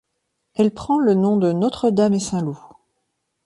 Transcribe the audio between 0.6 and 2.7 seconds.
prend le nom de Notre-Dame-et-Saint-Loup.